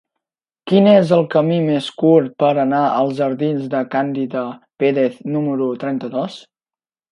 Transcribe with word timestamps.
Quin 0.69 0.87
és 0.93 1.11
el 1.17 1.19
camí 1.35 1.59
més 1.65 1.89
curt 2.03 2.33
per 2.45 2.49
anar 2.63 2.81
als 2.87 3.13
jardins 3.21 3.69
de 3.75 3.83
Càndida 3.93 4.43
Pérez 4.85 5.23
número 5.37 5.71
trenta-dos? 5.87 6.43